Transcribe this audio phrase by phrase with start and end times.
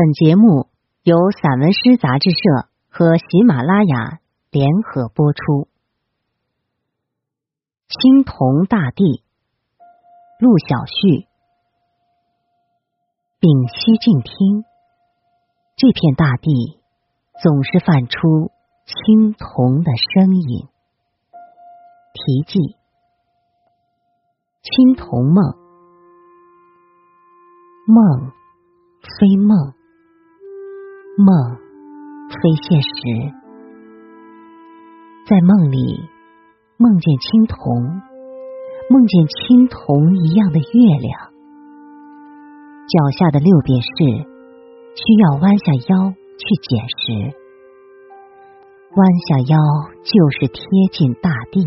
[0.00, 0.68] 本节目
[1.02, 5.66] 由散文诗杂志社和喜马拉雅联合播出。
[7.88, 9.24] 青铜大地，
[10.38, 11.26] 陆小旭。
[13.40, 14.64] 屏息静听，
[15.74, 16.80] 这片大地
[17.42, 18.52] 总是泛出
[18.86, 20.68] 青铜的声音。
[22.12, 22.76] 题记：
[24.62, 25.56] 青铜梦，
[27.88, 28.30] 梦
[29.02, 29.74] 非梦。
[31.18, 31.26] 梦
[32.30, 32.88] 非现实，
[35.26, 36.08] 在梦里
[36.76, 37.58] 梦见青铜，
[38.88, 41.32] 梦见青铜一样的月亮，
[42.86, 43.88] 脚下的六便士
[44.94, 47.34] 需要弯下腰去捡拾，
[48.94, 49.58] 弯下腰
[50.04, 51.64] 就是贴近大地，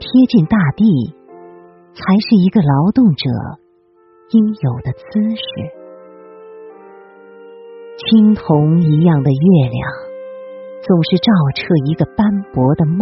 [0.00, 1.14] 贴近大地
[1.94, 3.30] 才是一个劳动者
[4.32, 5.77] 应有的姿势。
[8.06, 9.82] 青铜一样的月亮，
[10.82, 13.00] 总是照彻一个斑驳的梦，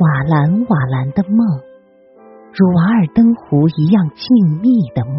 [0.00, 1.60] 瓦蓝瓦蓝的梦，
[2.54, 4.26] 如瓦尔登湖一样静
[4.62, 5.18] 谧的梦。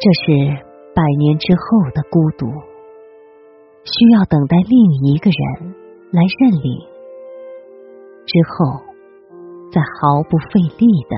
[0.00, 0.64] 这是
[0.94, 2.48] 百年之后的孤独，
[3.84, 5.76] 需要等待另一个人
[6.10, 6.88] 来认领，
[8.24, 8.80] 之后
[9.70, 11.16] 再毫不费力的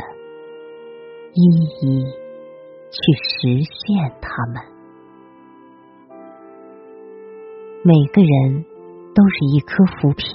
[1.33, 1.41] 一
[1.87, 2.03] 一
[2.91, 4.78] 去实现它们。
[7.89, 8.67] 每个人
[9.15, 10.29] 都是一颗浮萍，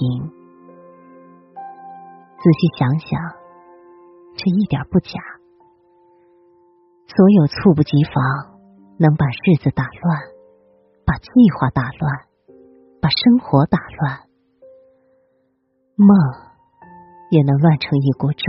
[1.54, 3.20] 仔细想想，
[4.34, 5.20] 这一点不假。
[7.06, 8.58] 所有猝不及防
[8.98, 10.18] 能把日子打乱、
[11.06, 12.26] 把计划打乱、
[13.00, 14.18] 把生活打乱，
[15.94, 16.08] 梦
[17.30, 18.42] 也能乱成一锅粥。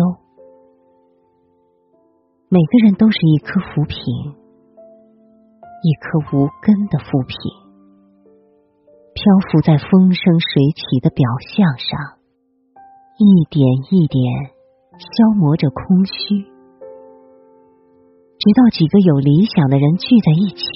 [2.50, 4.02] 每个人都是一颗浮萍，
[5.84, 7.65] 一颗无根的浮萍。
[9.16, 11.24] 漂浮在风生水起的表
[11.56, 12.20] 象上，
[13.16, 14.22] 一点一点
[15.00, 16.44] 消磨着空虚，
[18.38, 20.68] 直到几个有理想的人聚在一起，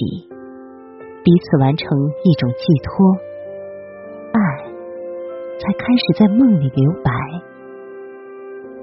[1.22, 1.86] 彼此完成
[2.24, 3.12] 一种寄托，
[4.32, 4.40] 爱
[5.60, 7.12] 才开始在梦里留白，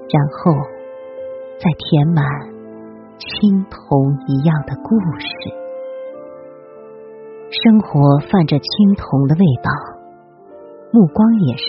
[0.08, 0.54] 然后
[1.58, 2.24] 再填满
[3.18, 5.67] 青铜一样的故事。
[7.50, 9.70] 生活泛着青铜的味道，
[10.92, 11.64] 目光也是，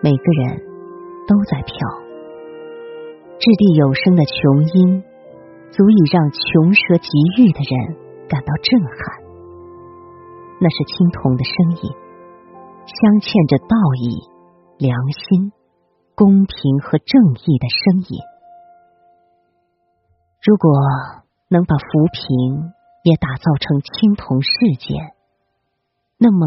[0.00, 0.62] 每个人
[1.26, 1.74] 都在飘。
[3.40, 5.02] 掷地有声的琼音，
[5.72, 7.10] 足以让穷奢极
[7.42, 7.98] 欲的人
[8.28, 8.96] 感到震撼。
[10.60, 11.52] 那是青铜的声
[11.82, 11.90] 音，
[12.86, 14.30] 镶嵌着道义、
[14.78, 15.50] 良心、
[16.14, 18.22] 公平和正义的声音。
[20.46, 20.70] 如果
[21.50, 22.75] 能把浮萍。
[23.06, 24.50] 也打造成青铜世
[24.80, 25.14] 界，
[26.18, 26.44] 那么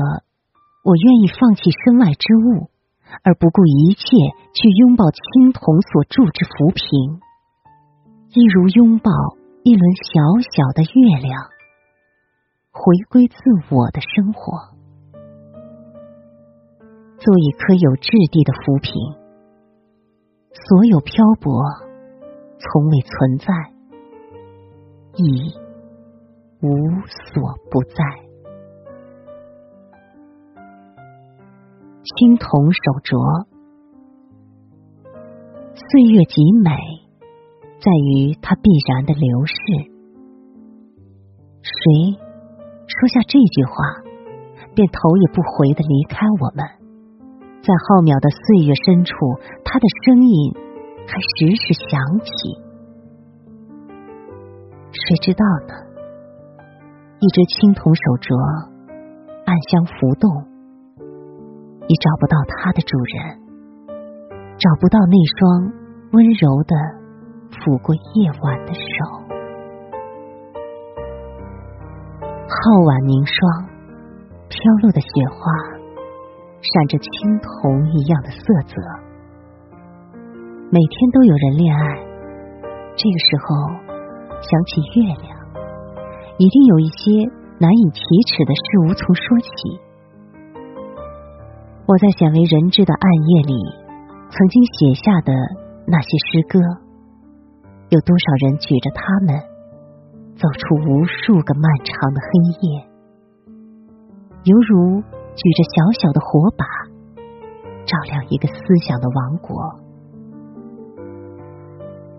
[0.84, 2.68] 我愿意放弃身外之物，
[3.24, 4.04] 而不顾一切
[4.52, 7.22] 去拥抱青铜所铸之浮萍，
[8.36, 9.10] 一如拥抱
[9.64, 10.20] 一轮小
[10.52, 11.48] 小的月亮，
[12.72, 13.36] 回归自
[13.74, 14.76] 我的生活，
[17.20, 18.92] 做一颗有质地的浮萍，
[20.52, 21.64] 所有漂泊
[22.60, 23.48] 从未存在，
[25.16, 25.69] 已。
[26.62, 26.68] 无
[27.06, 28.04] 所不在，
[32.04, 33.48] 青铜手镯，
[35.74, 36.72] 岁月极美，
[37.80, 39.56] 在于它必然的流逝。
[41.64, 42.20] 谁
[42.88, 44.04] 说下这句话，
[44.76, 46.66] 便头也不回的离开我们？
[47.64, 49.16] 在浩渺的岁月深处，
[49.64, 50.52] 他的声音
[51.08, 52.60] 还时时响起。
[54.92, 55.88] 谁知道呢？
[57.22, 58.32] 一只青铜手镯，
[59.44, 60.32] 暗香浮动，
[61.84, 63.36] 已找不到它的主人，
[64.56, 65.68] 找不到那双
[66.16, 66.72] 温柔的
[67.52, 68.88] 抚过夜晚的手。
[72.48, 72.56] 皓
[72.88, 73.68] 晚凝霜，
[74.48, 75.44] 飘落的雪花，
[76.64, 78.80] 闪着青铜一样的色泽。
[80.72, 82.00] 每天都有人恋爱，
[82.96, 83.76] 这个时候
[84.40, 85.39] 想起月亮。
[86.40, 87.12] 一定有一些
[87.60, 88.00] 难以启
[88.32, 89.50] 齿的事无从说起。
[91.86, 93.60] 我在鲜为人知的暗夜里，
[94.32, 95.34] 曾经写下的
[95.86, 96.60] 那些诗歌，
[97.90, 99.36] 有多少人举着它们，
[100.40, 102.32] 走出无数个漫长的黑
[102.64, 102.88] 夜，
[104.46, 105.04] 犹如
[105.36, 106.64] 举着小小的火把，
[107.84, 108.56] 照亮一个思
[108.88, 109.60] 想的王国。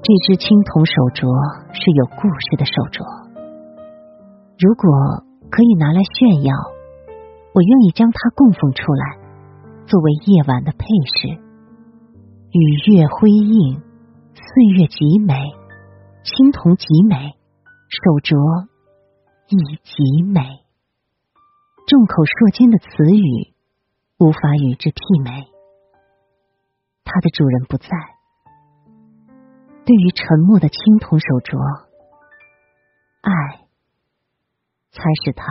[0.03, 1.25] 这只青铜手镯
[1.73, 3.30] 是有故事的手镯。
[4.61, 4.91] 如果
[5.51, 6.55] 可以拿来炫耀，
[7.55, 9.17] 我愿意将它供奉出来，
[9.87, 10.85] 作为夜晚的配
[11.17, 11.41] 饰。
[12.53, 13.81] 与月辉映，
[14.35, 15.33] 岁月极美，
[16.25, 17.39] 青铜极美，
[17.89, 18.69] 手镯
[19.49, 20.43] 亦极美。
[21.87, 23.55] 众口铄金的词语，
[24.19, 25.49] 无法与之媲美。
[27.03, 27.89] 它的主人不在，
[29.87, 31.57] 对于沉默的青铜手镯，
[33.23, 33.70] 爱。
[34.93, 35.45] 才是他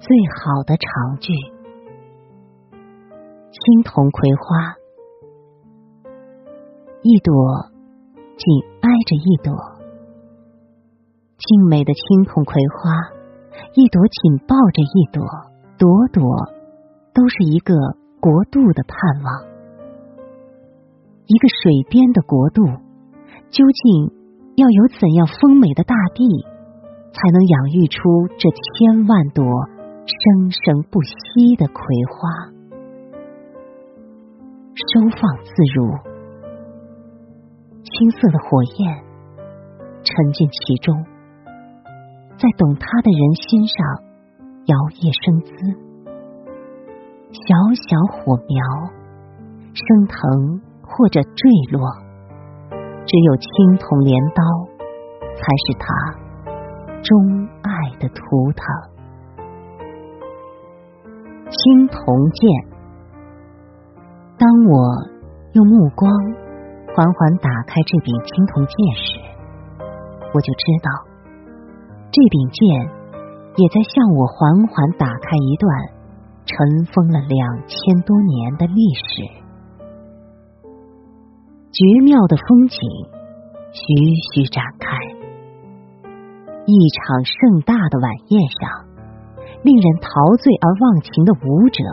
[0.00, 1.32] 最好的长句。
[3.50, 4.74] 青铜葵花，
[7.02, 7.32] 一朵
[8.36, 8.46] 紧
[8.80, 9.54] 挨着一朵，
[11.38, 12.90] 静美的青铜葵花，
[13.74, 15.24] 一朵紧抱着一朵，
[15.78, 16.22] 朵朵
[17.14, 17.74] 都是一个
[18.20, 19.54] 国度的盼望。
[21.26, 22.64] 一个水边的国度，
[23.48, 24.12] 究竟
[24.56, 26.26] 要有怎样丰美的大地？
[27.14, 29.44] 才能养育出这千万朵
[30.04, 31.78] 生生不息的葵
[32.10, 32.50] 花，
[34.74, 35.94] 收放自如，
[37.84, 39.04] 青色的火焰
[40.02, 40.92] 沉浸其中，
[42.36, 44.02] 在懂它的人心上
[44.66, 45.54] 摇曳生姿，
[47.30, 48.58] 小小火苗
[49.72, 51.38] 升腾或者坠
[51.70, 51.80] 落，
[53.06, 54.42] 只有青铜镰刀
[55.22, 56.23] 才是它。
[57.04, 57.70] 钟爱
[58.00, 58.20] 的图
[58.56, 58.64] 腾，
[61.50, 62.00] 青铜
[62.32, 62.50] 剑。
[64.38, 65.04] 当我
[65.52, 66.10] 用目光
[66.96, 69.20] 缓缓打开这柄青铜剑时，
[70.32, 70.90] 我就知道，
[72.10, 72.88] 这柄剑
[73.56, 75.70] 也在向我缓缓打开一段
[76.46, 79.44] 尘封了两千多年的历史。
[81.70, 82.80] 绝妙的风景
[83.72, 83.82] 徐
[84.32, 85.13] 徐展开。
[86.66, 88.88] 一场盛大的晚宴上，
[89.62, 90.08] 令人陶
[90.40, 91.84] 醉而忘情的舞者，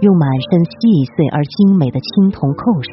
[0.00, 2.90] 用满身细碎而精美的青铜扣饰，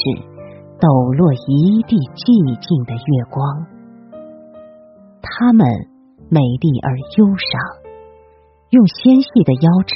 [0.82, 3.68] 抖落一地寂静的月光。
[5.22, 5.68] 他们
[6.30, 7.62] 美丽而忧伤，
[8.72, 9.94] 用纤细的腰肢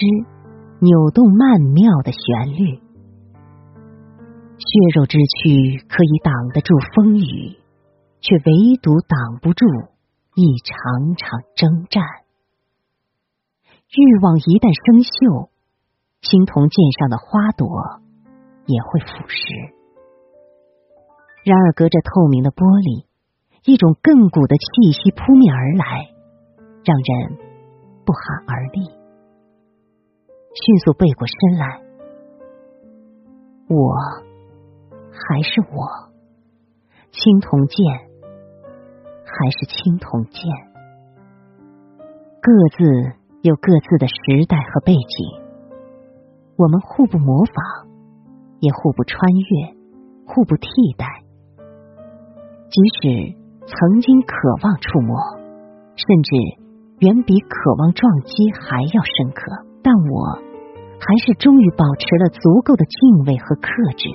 [0.81, 2.77] 扭动曼妙的旋律。
[4.61, 7.57] 血肉之躯可以挡得住风雨，
[8.21, 9.65] 却唯独挡不住。
[10.33, 12.01] 一场场征战，
[13.91, 15.49] 欲望一旦生锈，
[16.21, 17.67] 青铜剑上的花朵
[18.65, 19.75] 也会腐蚀。
[21.43, 23.07] 然而，隔着透明的玻璃，
[23.65, 26.15] 一种亘古的气息扑面而来，
[26.85, 27.35] 让人
[28.05, 28.87] 不寒而栗。
[30.55, 31.83] 迅速背过身来，
[33.67, 33.99] 我
[35.11, 36.07] 还是我，
[37.11, 38.10] 青铜剑。
[39.41, 40.45] 还是青铜剑，
[42.43, 42.85] 各自
[43.41, 45.41] 有各自的时代和背景，
[46.57, 47.89] 我们互不模仿，
[48.59, 49.73] 也互不穿越，
[50.27, 51.07] 互不替代。
[52.69, 53.33] 即使
[53.65, 55.17] 曾经渴望触摸，
[55.95, 56.29] 甚至
[56.99, 59.41] 远比渴望撞击还要深刻，
[59.81, 60.37] 但我
[61.01, 64.07] 还是终于保持了足够的敬畏和克制，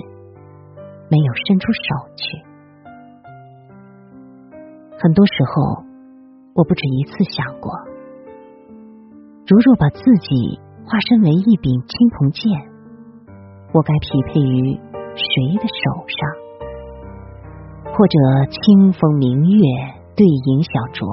[1.11, 2.46] 没有伸出手去。
[4.99, 5.83] 很多时候，
[6.55, 7.71] 我不止一次想过，
[9.45, 12.49] 如若把自己化身为一柄青铜剑，
[13.73, 14.73] 我该匹配于
[15.13, 16.17] 谁的手上？
[17.93, 18.17] 或者
[18.49, 19.61] 清风明月
[20.15, 21.05] 对影小酌，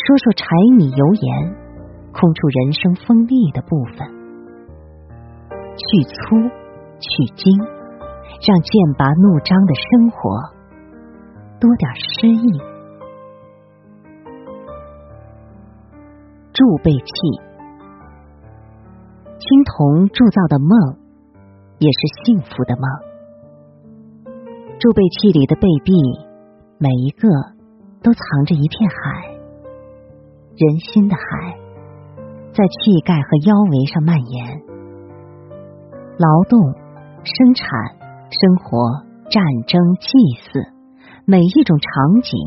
[0.00, 1.54] 说说柴米油盐，
[2.10, 4.08] 空出人生锋利的部分，
[5.76, 6.40] 去粗
[7.04, 7.52] 去精，
[8.40, 10.40] 让剑拔弩张的生活
[11.60, 12.73] 多点诗意。
[16.54, 17.04] 铸贝器，
[19.40, 20.70] 青铜铸造的梦，
[21.80, 22.88] 也是幸福的梦。
[24.78, 25.92] 铸贝器里的贝壁，
[26.78, 27.28] 每一个
[28.04, 29.34] 都藏着一片海，
[30.56, 31.58] 人心的海，
[32.52, 34.62] 在气盖和腰围上蔓延。
[36.18, 36.60] 劳动、
[37.24, 37.66] 生产、
[38.30, 40.06] 生活、战争、祭
[40.38, 40.62] 祀，
[41.26, 42.38] 每一种场景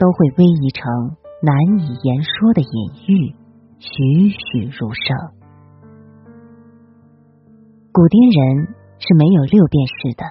[0.00, 3.34] 都会逶迤成难以言说的隐喻。
[3.82, 5.04] 栩栩如生。
[7.90, 10.22] 古滇人是没有六便士的，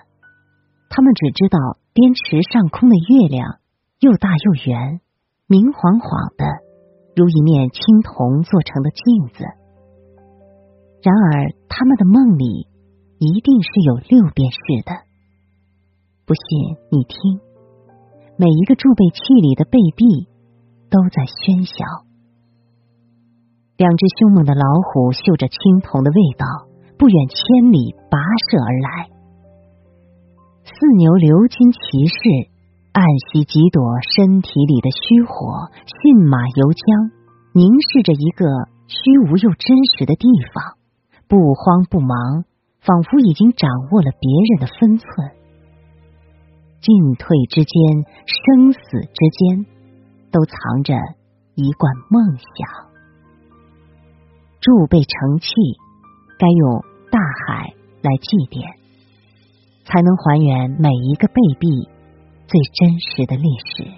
[0.89, 1.59] 他们只知道
[1.93, 3.59] 滇池上空的月亮
[3.99, 5.01] 又大又圆，
[5.47, 6.45] 明晃晃的，
[7.13, 9.43] 如一面青铜做成的镜子。
[11.03, 12.69] 然而，他们的梦里
[13.19, 14.95] 一定是有六便士的。
[16.25, 17.41] 不信你听，
[18.37, 20.29] 每一个贮贝器里的贝壁
[20.89, 21.83] 都在喧嚣。
[23.81, 24.61] 两只凶猛的老
[24.93, 26.45] 虎嗅着青铜的味道，
[27.01, 29.09] 不远千里跋涉而来。
[30.61, 32.21] 四牛鎏金骑士
[32.93, 37.09] 暗吸几朵身体里的虚火，驯马游江，
[37.57, 38.45] 凝视着一个
[38.85, 40.77] 虚无又真实的地方，
[41.25, 42.45] 不慌不忙，
[42.85, 45.09] 仿佛已经掌握了别人的分寸。
[46.85, 48.77] 进退之间，生死
[49.09, 49.65] 之间，
[50.29, 50.93] 都藏着
[51.57, 52.90] 一罐梦想。
[54.61, 55.49] 贮备成器，
[56.37, 58.61] 该用大海来祭奠，
[59.85, 61.89] 才能还原每一个贝币
[62.45, 63.89] 最真实的历史。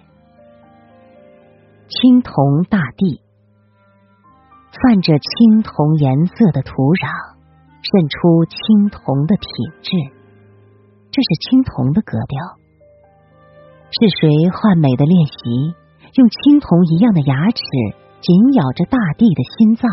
[1.91, 3.19] 青铜大地，
[4.71, 7.35] 泛着青铜颜色的土壤，
[7.83, 9.47] 渗出青铜的品
[9.83, 9.91] 质。
[11.11, 12.39] 这是青铜的格调。
[13.91, 15.75] 是谁换美的练习，
[16.15, 17.61] 用青铜一样的牙齿
[18.23, 19.91] 紧咬着大地的心脏？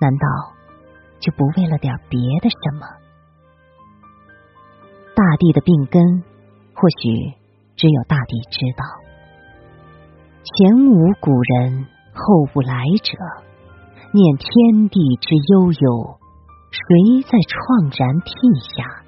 [0.00, 0.26] 难道
[1.20, 2.86] 就不为了点别的什么？
[5.14, 6.24] 大地的病根，
[6.74, 7.34] 或许
[7.76, 8.84] 只有大地知道。
[10.42, 13.12] 前无古人，后无来者，
[14.12, 16.18] 念天地之悠悠，
[16.72, 18.32] 谁在怆然涕
[18.74, 19.04] 下？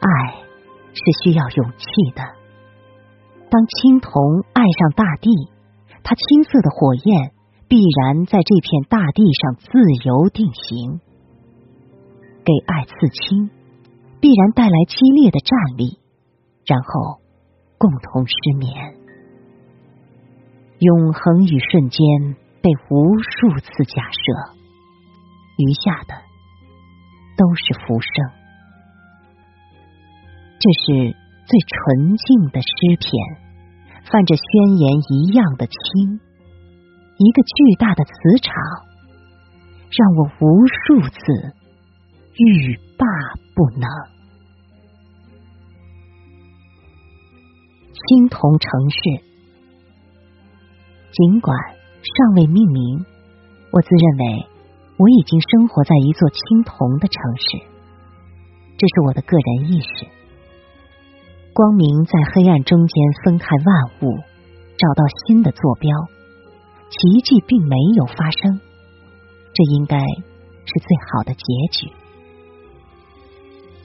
[0.00, 0.08] 爱
[0.94, 1.84] 是需要勇气
[2.16, 2.22] 的。
[3.50, 4.10] 当青铜
[4.54, 5.28] 爱上大地，
[6.02, 7.32] 它青色的火焰。
[7.70, 9.68] 必然在这片大地上自
[10.04, 10.98] 由定型，
[12.44, 13.48] 给爱刺青，
[14.20, 16.00] 必然带来激烈的战力，
[16.66, 17.20] 然后
[17.78, 18.96] 共同失眠。
[20.80, 22.00] 永恒与瞬间
[22.60, 24.56] 被无数次假设，
[25.56, 26.14] 余下的
[27.36, 28.10] 都是浮生。
[30.58, 31.14] 这是
[31.46, 33.12] 最纯净的诗篇，
[34.10, 36.20] 泛着宣言一样的清。
[37.22, 38.54] 一个巨大的磁场，
[39.92, 41.20] 让我无数次
[42.32, 43.04] 欲罢
[43.54, 43.86] 不能。
[47.92, 48.96] 青铜城市，
[51.12, 51.54] 尽管
[52.00, 53.04] 尚未命名，
[53.70, 54.46] 我自认为
[54.96, 57.58] 我已经生活在一座青铜的城市。
[58.78, 60.08] 这是我的个人意识。
[61.52, 64.16] 光明在黑暗中间分开万物，
[64.78, 65.90] 找到新的坐标。
[66.90, 68.60] 奇迹并没有发生，
[69.54, 71.86] 这应该是最好的结局。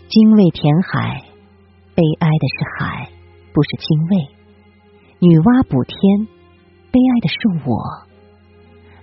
[0.10, 1.22] 精卫填海，
[1.94, 3.10] 悲哀的是海，
[3.54, 4.28] 不是精卫。
[5.20, 6.28] 女娲补天，
[6.92, 7.38] 悲哀的是
[7.70, 7.78] 我。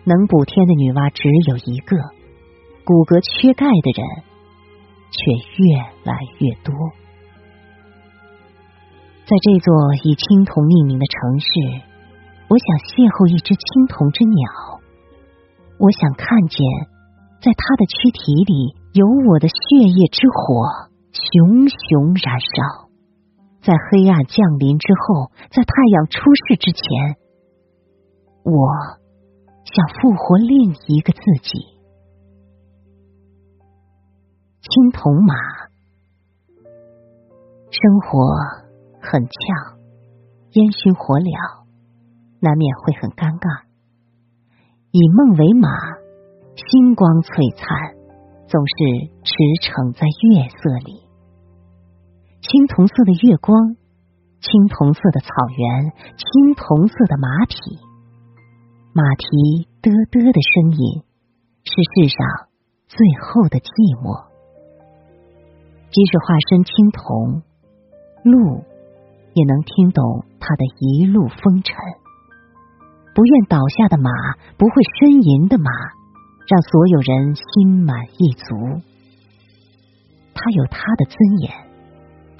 [0.04, 1.96] 能补天的女娲只有一个，
[2.84, 4.02] 骨骼缺钙的人
[5.14, 5.30] 却
[5.62, 6.74] 越来越多。
[9.24, 11.91] 在这座以青铜命名的城市。
[12.52, 14.44] 我想邂逅一只青铜之鸟，
[15.80, 16.60] 我想看见
[17.40, 22.92] 在它的躯体里有我的血液之火，熊熊燃烧。
[23.64, 27.16] 在黑暗降临之后，在太阳出世之前，
[28.44, 28.52] 我
[29.64, 31.56] 想复活另一个自己。
[34.60, 35.32] 青铜马，
[37.72, 38.28] 生活
[39.00, 39.80] 很呛，
[40.52, 41.61] 烟熏火燎。
[42.42, 43.70] 难免会很尴尬。
[44.90, 45.70] 以梦为马，
[46.58, 47.64] 星光璀璨，
[48.50, 49.30] 总是驰
[49.62, 51.06] 骋在月色里。
[52.42, 53.78] 青铜色的月光，
[54.42, 57.54] 青铜色的草原，青铜色的马匹，
[58.90, 61.06] 马蹄嘚嘚的声音，
[61.62, 62.50] 是世上
[62.90, 63.70] 最后的寂
[64.02, 64.26] 寞。
[65.94, 67.46] 即使化身青铜，
[68.26, 68.66] 鹿
[69.32, 72.01] 也能听懂它的一路风尘。
[73.14, 74.10] 不愿倒下的马，
[74.56, 75.70] 不会呻吟的马，
[76.48, 78.80] 让所有人心满意足。
[80.32, 81.52] 他有他的尊严，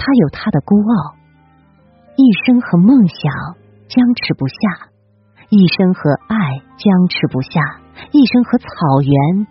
[0.00, 1.20] 他有他的孤傲。
[2.16, 3.32] 一生和梦想
[3.88, 4.88] 僵持不下，
[5.48, 6.36] 一生和爱
[6.80, 7.80] 僵持不下，
[8.12, 8.66] 一生和草
[9.04, 9.46] 原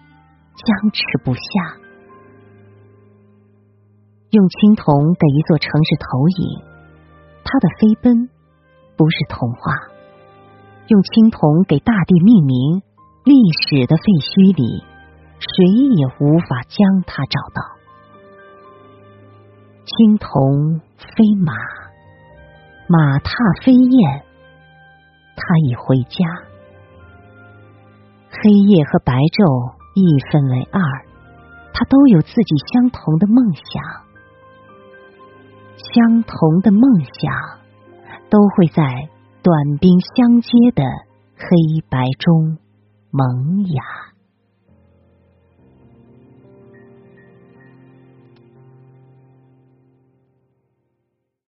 [0.58, 1.78] 僵持不下。
[4.32, 6.64] 用青铜给一座城市投影，
[7.44, 8.30] 它的飞奔
[8.98, 9.91] 不是童话。
[10.92, 12.82] 用青铜给大地命名，
[13.24, 13.34] 历
[13.64, 14.84] 史的废墟里，
[15.40, 17.64] 谁也无法将它找到。
[19.86, 21.54] 青铜飞马，
[22.90, 23.32] 马踏
[23.64, 24.26] 飞燕，
[25.38, 26.28] 它已回家。
[28.30, 30.84] 黑夜和白昼一分为二，
[31.72, 33.80] 它都有自己相同的梦想，
[35.80, 36.84] 相同的梦
[37.16, 37.32] 想
[38.30, 39.08] 都会在。
[39.44, 40.84] 短兵相接的
[41.36, 42.60] 黑白中
[43.10, 44.11] 萌芽。